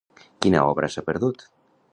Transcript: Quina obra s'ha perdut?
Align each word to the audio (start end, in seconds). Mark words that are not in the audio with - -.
Quina 0.45 0.63
obra 0.71 0.89
s'ha 0.95 1.05
perdut? 1.11 1.49